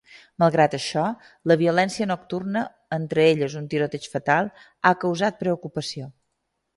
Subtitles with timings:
[0.43, 1.01] Malgrat això,
[1.51, 2.63] la violència nocturna,
[2.99, 4.49] entre elles un tiroteig fatal,
[4.91, 6.09] ha causat preocupació.